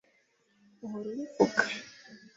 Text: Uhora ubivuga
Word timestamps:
Uhora 0.85 1.07
ubivuga 1.11 1.61